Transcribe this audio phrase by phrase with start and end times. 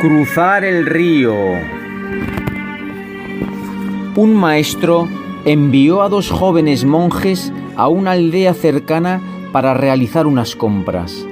[0.00, 1.34] Cruzar el río.
[4.16, 5.06] Un maestro
[5.44, 9.20] envió a dos jóvenes monjes a una aldea cercana
[9.52, 11.26] para realizar unas compras.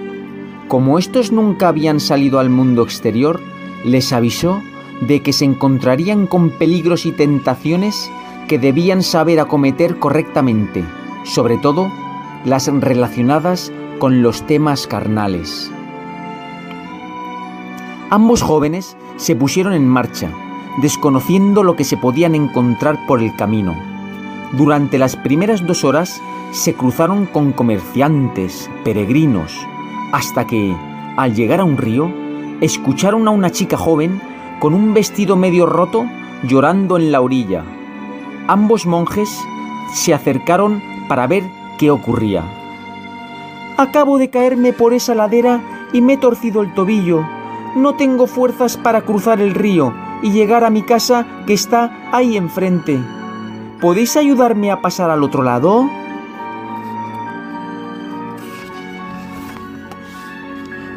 [0.68, 3.40] Como estos nunca habían salido al mundo exterior,
[3.86, 4.62] les avisó
[5.00, 8.10] de que se encontrarían con peligros y tentaciones
[8.48, 10.84] que debían saber acometer correctamente,
[11.24, 11.90] sobre todo
[12.44, 15.72] las relacionadas con los temas carnales.
[18.10, 20.30] Ambos jóvenes se pusieron en marcha,
[20.80, 23.76] desconociendo lo que se podían encontrar por el camino.
[24.52, 26.20] Durante las primeras dos horas
[26.52, 29.52] se cruzaron con comerciantes, peregrinos,
[30.12, 30.74] hasta que,
[31.16, 32.10] al llegar a un río,
[32.62, 34.22] escucharon a una chica joven
[34.58, 36.06] con un vestido medio roto
[36.44, 37.62] llorando en la orilla.
[38.46, 39.28] Ambos monjes
[39.92, 41.44] se acercaron para ver
[41.78, 42.42] qué ocurría.
[43.76, 45.60] Acabo de caerme por esa ladera
[45.92, 47.22] y me he torcido el tobillo.
[47.78, 52.36] No tengo fuerzas para cruzar el río y llegar a mi casa que está ahí
[52.36, 52.98] enfrente.
[53.80, 55.88] ¿Podéis ayudarme a pasar al otro lado?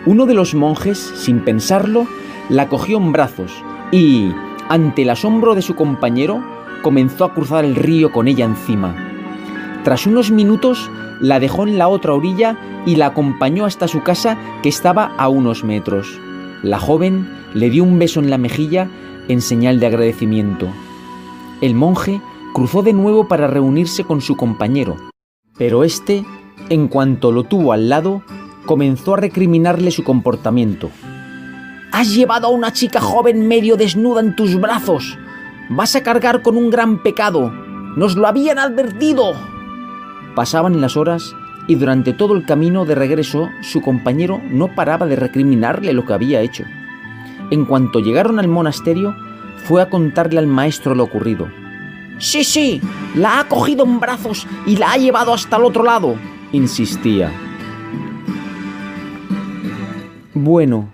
[0.08, 2.08] Uno de los monjes, sin pensarlo,
[2.50, 4.34] la cogió en brazos y,
[4.68, 6.44] ante el asombro de su compañero,
[6.82, 8.96] comenzó a cruzar el río con ella encima.
[9.84, 14.36] Tras unos minutos, la dejó en la otra orilla y la acompañó hasta su casa
[14.64, 16.20] que estaba a unos metros.
[16.64, 18.90] La joven le dio un beso en la mejilla
[19.28, 20.68] en señal de agradecimiento.
[21.62, 22.22] El monje
[22.54, 24.98] cruzó de nuevo para reunirse con su compañero,
[25.58, 26.24] pero éste,
[26.70, 28.24] en cuanto lo tuvo al lado,
[28.66, 30.92] comenzó a recriminarle su comportamiento.
[31.92, 35.18] Has llevado a una chica joven medio desnuda en tus brazos.
[35.70, 37.52] Vas a cargar con un gran pecado.
[37.96, 39.34] Nos lo habían advertido.
[40.36, 41.36] Pasaban las horas
[41.72, 46.12] y durante todo el camino de regreso su compañero no paraba de recriminarle lo que
[46.12, 46.66] había hecho.
[47.50, 49.16] En cuanto llegaron al monasterio,
[49.64, 51.48] fue a contarle al maestro lo ocurrido.
[52.18, 52.82] Sí, sí,
[53.16, 56.18] la ha cogido en brazos y la ha llevado hasta el otro lado,
[56.52, 57.32] insistía.
[60.34, 60.90] Bueno,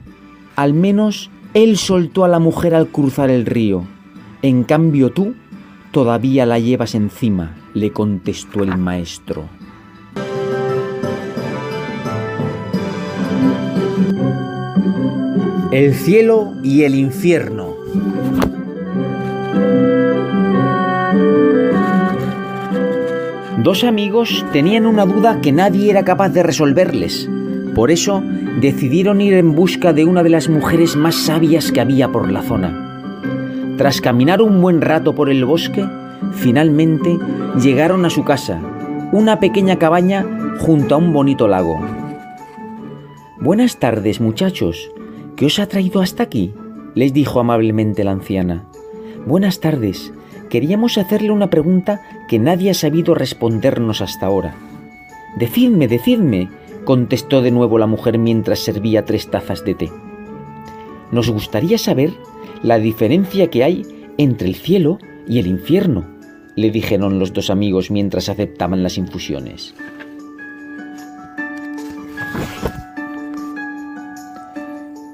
[0.55, 3.83] al menos él soltó a la mujer al cruzar el río.
[4.43, 5.33] En cambio tú
[5.91, 9.56] todavía la llevas encima, le contestó el maestro.
[15.71, 17.75] El cielo y el infierno.
[23.57, 27.29] Dos amigos tenían una duda que nadie era capaz de resolverles.
[27.75, 28.23] Por eso
[28.61, 32.43] decidieron ir en busca de una de las mujeres más sabias que había por la
[32.43, 33.75] zona.
[33.77, 35.85] Tras caminar un buen rato por el bosque,
[36.31, 37.19] finalmente
[37.61, 38.61] llegaron a su casa,
[39.11, 40.25] una pequeña cabaña
[40.59, 41.77] junto a un bonito lago.
[43.41, 44.89] Buenas tardes, muchachos.
[45.37, 46.51] ¿Qué os ha traído hasta aquí?
[46.95, 48.65] les dijo amablemente la anciana.
[49.27, 50.11] Buenas tardes.
[50.49, 54.55] Queríamos hacerle una pregunta que nadie ha sabido respondernos hasta ahora.
[55.37, 56.49] Decidme, decidme,
[56.85, 59.91] contestó de nuevo la mujer mientras servía tres tazas de té.
[61.11, 62.13] Nos gustaría saber
[62.63, 63.85] la diferencia que hay
[64.17, 66.05] entre el cielo y el infierno,
[66.55, 69.75] le dijeron los dos amigos mientras aceptaban las infusiones.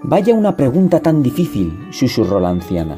[0.06, 2.98] Vaya una pregunta tan difícil, susurró la anciana.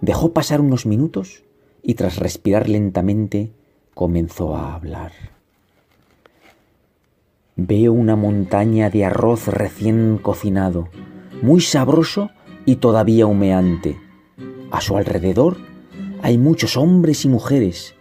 [0.00, 1.42] Dejó pasar unos minutos
[1.82, 3.50] y tras respirar lentamente
[3.94, 5.10] comenzó a hablar.
[7.56, 10.88] Veo una montaña de arroz recién cocinado,
[11.42, 12.30] muy sabroso
[12.64, 13.98] y todavía humeante.
[14.70, 15.56] A su alrededor
[16.22, 17.96] hay muchos hombres y mujeres,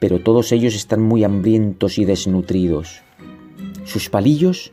[0.00, 3.00] pero todos ellos están muy hambrientos y desnutridos.
[3.84, 4.70] Sus palillos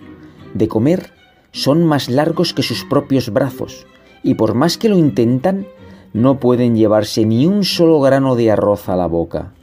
[0.53, 1.16] de comer
[1.51, 3.85] son más largos que sus propios brazos,
[4.23, 5.67] y por más que lo intentan,
[6.13, 9.53] no pueden llevarse ni un solo grano de arroz a la boca.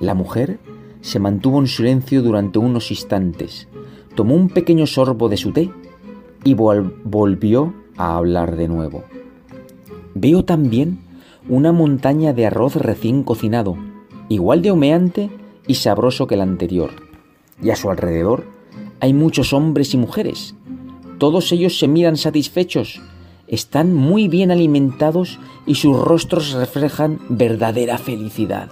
[0.00, 0.58] La mujer
[1.00, 3.68] se mantuvo en silencio durante unos instantes,
[4.14, 5.70] tomó un pequeño sorbo de su té
[6.42, 9.04] y volvió a hablar de nuevo.
[10.14, 10.98] Veo también
[11.48, 13.76] una montaña de arroz recién cocinado,
[14.28, 15.30] igual de humeante
[15.68, 16.90] y sabroso que el anterior.
[17.62, 18.44] Y a su alrededor
[18.98, 20.55] hay muchos hombres y mujeres,
[21.18, 23.00] todos ellos se miran satisfechos,
[23.48, 28.68] están muy bien alimentados y sus rostros reflejan verdadera felicidad.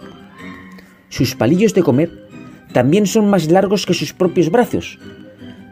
[1.09, 2.29] Sus palillos de comer
[2.73, 4.99] también son más largos que sus propios brazos,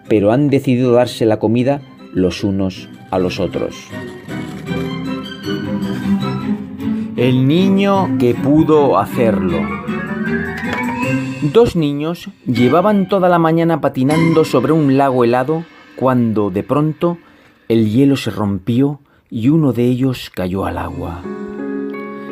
[0.08, 1.82] pero han decidido darse la comida
[2.12, 3.74] los unos a los otros.
[7.16, 9.58] El niño que pudo hacerlo.
[11.52, 15.64] Dos niños llevaban toda la mañana patinando sobre un lago helado
[15.96, 17.18] cuando de pronto
[17.68, 19.00] el hielo se rompió
[19.30, 21.22] y uno de ellos cayó al agua.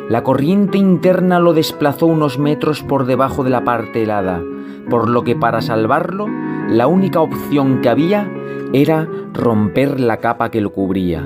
[0.09, 4.41] La corriente interna lo desplazó unos metros por debajo de la parte helada,
[4.89, 6.27] por lo que para salvarlo,
[6.69, 8.29] la única opción que había
[8.73, 11.23] era romper la capa que lo cubría.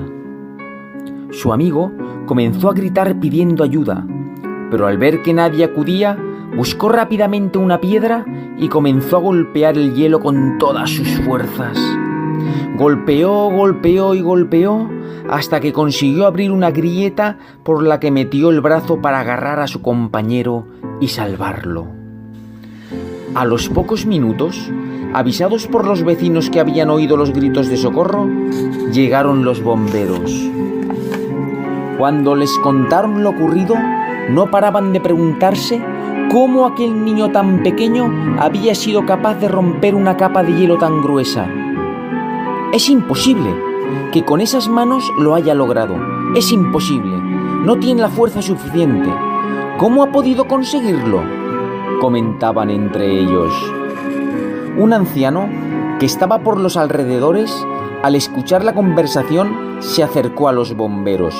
[1.30, 1.92] Su amigo
[2.26, 4.06] comenzó a gritar pidiendo ayuda,
[4.70, 6.16] pero al ver que nadie acudía,
[6.56, 8.24] buscó rápidamente una piedra
[8.56, 11.78] y comenzó a golpear el hielo con todas sus fuerzas.
[12.76, 14.90] Golpeó, golpeó y golpeó
[15.30, 19.66] hasta que consiguió abrir una grieta por la que metió el brazo para agarrar a
[19.66, 20.66] su compañero
[21.00, 21.86] y salvarlo.
[23.34, 24.70] A los pocos minutos,
[25.14, 28.28] avisados por los vecinos que habían oído los gritos de socorro,
[28.92, 30.30] llegaron los bomberos.
[31.96, 33.74] Cuando les contaron lo ocurrido,
[34.28, 35.82] no paraban de preguntarse
[36.30, 41.00] cómo aquel niño tan pequeño había sido capaz de romper una capa de hielo tan
[41.00, 41.48] gruesa.
[42.76, 43.56] Es imposible
[44.12, 45.96] que con esas manos lo haya logrado.
[46.34, 47.16] Es imposible.
[47.64, 49.08] No tiene la fuerza suficiente.
[49.78, 51.22] ¿Cómo ha podido conseguirlo?
[52.02, 53.50] comentaban entre ellos.
[54.76, 55.48] Un anciano
[55.98, 57.50] que estaba por los alrededores,
[58.02, 61.34] al escuchar la conversación, se acercó a los bomberos.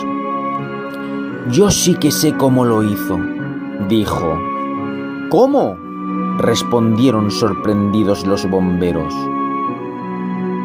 [1.50, 3.21] Yo sí que sé cómo lo hizo,
[3.91, 4.41] dijo.
[5.29, 5.77] ¿Cómo?
[6.38, 9.12] respondieron sorprendidos los bomberos.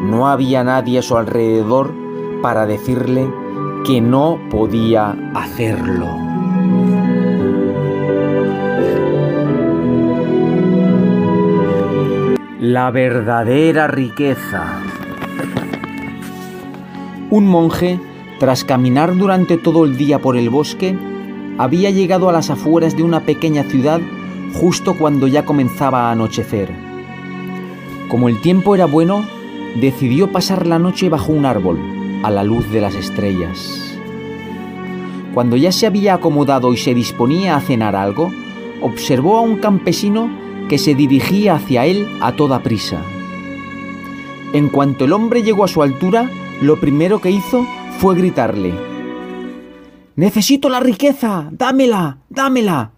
[0.02, 1.94] No había nadie a su alrededor
[2.42, 3.30] para decirle
[3.84, 6.08] que no podía hacerlo.
[12.58, 14.80] La verdadera riqueza.
[17.30, 18.00] Un monje,
[18.40, 20.98] tras caminar durante todo el día por el bosque,
[21.58, 24.00] había llegado a las afueras de una pequeña ciudad
[24.54, 26.70] justo cuando ya comenzaba a anochecer.
[28.08, 29.24] Como el tiempo era bueno,
[29.80, 31.78] decidió pasar la noche bajo un árbol,
[32.22, 33.98] a la luz de las estrellas.
[35.34, 38.30] Cuando ya se había acomodado y se disponía a cenar algo,
[38.80, 40.30] observó a un campesino
[40.68, 43.02] que se dirigía hacia él a toda prisa.
[44.52, 46.30] En cuanto el hombre llegó a su altura,
[46.60, 47.66] lo primero que hizo
[47.98, 48.74] fue gritarle,
[50.14, 52.92] Necesito la riqueza, dámela, dámela.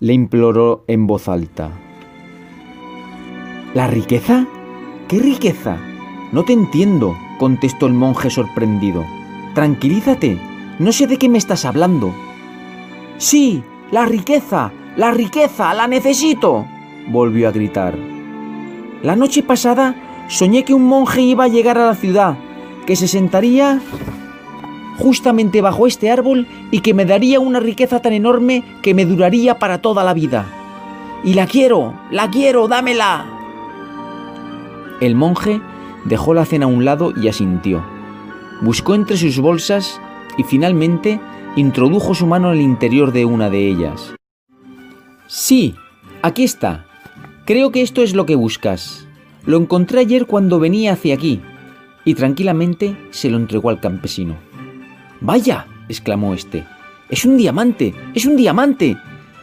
[0.00, 1.70] Le imploró en voz alta.
[3.74, 4.46] ¿La riqueza?
[5.08, 5.78] ¿Qué riqueza?
[6.32, 9.04] No te entiendo, contestó el monje sorprendido.
[9.54, 10.36] Tranquilízate,
[10.80, 12.12] no sé de qué me estás hablando.
[13.16, 13.62] Sí,
[13.92, 16.66] la riqueza, la riqueza, la necesito,
[17.06, 17.96] volvió a gritar.
[19.04, 19.94] La noche pasada
[20.26, 22.36] soñé que un monje iba a llegar a la ciudad,
[22.84, 23.80] que se sentaría
[24.98, 29.60] justamente bajo este árbol y que me daría una riqueza tan enorme que me duraría
[29.60, 30.46] para toda la vida.
[31.22, 33.35] Y la quiero, la quiero, dámela.
[35.00, 35.60] El monje
[36.04, 37.84] dejó la cena a un lado y asintió.
[38.62, 40.00] Buscó entre sus bolsas
[40.38, 41.20] y finalmente
[41.56, 44.14] introdujo su mano en el interior de una de ellas.
[45.26, 45.74] Sí,
[46.22, 46.86] aquí está.
[47.44, 49.06] Creo que esto es lo que buscas.
[49.44, 51.40] Lo encontré ayer cuando venía hacia aquí.
[52.04, 54.36] Y tranquilamente se lo entregó al campesino.
[55.20, 56.64] Vaya, exclamó éste.
[57.08, 58.96] Es un diamante, es un diamante.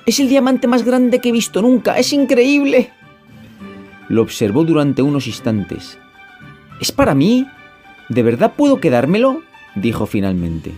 [0.06, 1.98] Es el diamante más grande que he visto nunca.
[1.98, 2.92] Es increíble.
[4.10, 5.98] Lo observó durante unos instantes.
[6.80, 7.48] ¿Es para mí?
[8.10, 9.42] ¿De verdad puedo quedármelo?
[9.76, 10.72] dijo finalmente.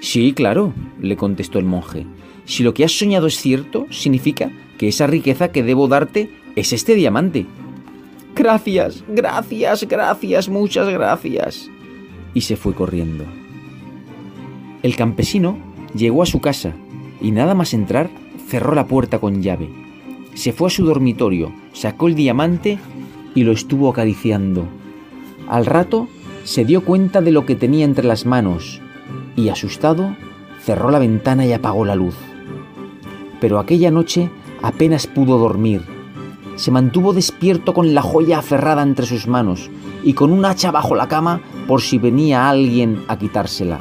[0.00, 2.06] Sí, claro, le contestó el monje.
[2.44, 6.72] Si lo que has soñado es cierto, significa que esa riqueza que debo darte es
[6.72, 7.46] este diamante.
[8.34, 11.70] Gracias, gracias, gracias, muchas gracias.
[12.34, 13.24] Y se fue corriendo.
[14.82, 15.58] El campesino
[15.94, 16.72] llegó a su casa
[17.20, 18.10] y nada más entrar
[18.48, 19.81] cerró la puerta con llave.
[20.34, 22.78] Se fue a su dormitorio, sacó el diamante
[23.34, 24.66] y lo estuvo acariciando.
[25.48, 26.08] Al rato
[26.44, 28.80] se dio cuenta de lo que tenía entre las manos
[29.36, 30.16] y, asustado,
[30.62, 32.16] cerró la ventana y apagó la luz.
[33.40, 34.30] Pero aquella noche
[34.62, 35.82] apenas pudo dormir.
[36.56, 39.70] Se mantuvo despierto con la joya aferrada entre sus manos
[40.04, 43.80] y con un hacha bajo la cama por si venía alguien a quitársela.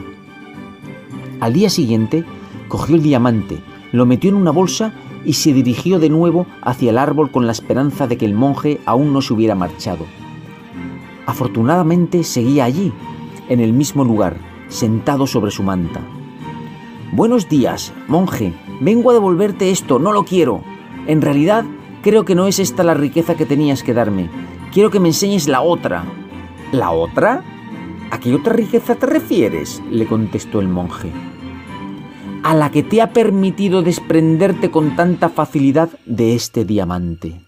[1.39, 2.23] Al día siguiente
[2.67, 3.59] cogió el diamante,
[3.91, 4.93] lo metió en una bolsa
[5.25, 8.79] y se dirigió de nuevo hacia el árbol con la esperanza de que el monje
[8.85, 10.05] aún no se hubiera marchado.
[11.25, 12.91] Afortunadamente seguía allí,
[13.49, 14.37] en el mismo lugar,
[14.67, 16.01] sentado sobre su manta.
[17.11, 18.53] Buenos días, monje.
[18.79, 20.63] Vengo a devolverte esto, no lo quiero.
[21.07, 21.65] En realidad,
[22.01, 24.29] creo que no es esta la riqueza que tenías que darme.
[24.71, 26.05] Quiero que me enseñes la otra.
[26.71, 27.43] ¿La otra?
[28.11, 29.81] ¿A qué otra riqueza te refieres?
[29.89, 31.11] le contestó el monje
[32.43, 37.41] a la que te ha permitido desprenderte con tanta facilidad de este diamante.